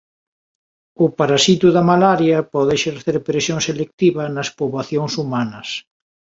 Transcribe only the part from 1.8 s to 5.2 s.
malaria pode exercer presión selectiva nas poboacións